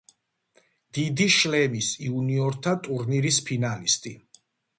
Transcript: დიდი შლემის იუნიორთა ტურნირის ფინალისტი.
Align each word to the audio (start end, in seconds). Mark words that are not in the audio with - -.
დიდი 0.97 1.27
შლემის 1.35 1.89
იუნიორთა 2.07 2.75
ტურნირის 2.89 3.39
ფინალისტი. 3.51 4.17